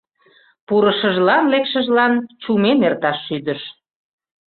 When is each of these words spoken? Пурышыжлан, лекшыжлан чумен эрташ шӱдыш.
Пурышыжлан, 0.67 1.43
лекшыжлан 1.51 2.13
чумен 2.41 2.79
эрташ 2.87 3.17
шӱдыш. 3.25 3.61